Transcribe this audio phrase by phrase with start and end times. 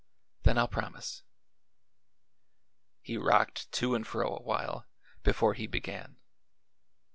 [0.41, 1.21] "Then I'll promise."
[3.03, 4.87] He rocked to and fro a while
[5.21, 6.17] before he began.